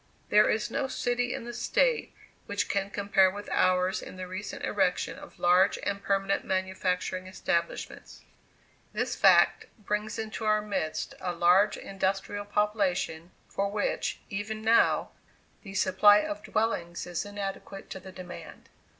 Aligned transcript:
There 0.29 0.49
is 0.49 0.71
no 0.71 0.87
city 0.87 1.31
in 1.31 1.43
the 1.43 1.53
State 1.53 2.11
which 2.47 2.67
can 2.67 2.89
compare 2.89 3.29
with 3.29 3.47
ours 3.51 4.01
in 4.01 4.15
the 4.15 4.27
recent 4.27 4.65
erection 4.65 5.15
of 5.19 5.37
large 5.37 5.77
and 5.83 6.01
permanent 6.01 6.43
manufacturing 6.43 7.27
establishments. 7.27 8.23
This 8.93 9.15
fact 9.15 9.67
brings 9.77 10.17
into 10.17 10.43
our 10.43 10.59
midst 10.59 11.13
a 11.19 11.33
large 11.33 11.77
industrial 11.77 12.45
population, 12.45 13.29
for 13.47 13.69
which, 13.69 14.21
even 14.27 14.63
now, 14.63 15.11
the 15.61 15.75
supply 15.75 16.17
of 16.21 16.41
dwellings 16.41 17.05
is 17.05 17.23
inadequate 17.23 17.91
to 17.91 17.99
the 17.99 18.11
demand. 18.11 18.69